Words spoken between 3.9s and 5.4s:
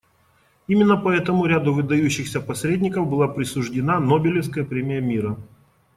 Нобелевская премия мира.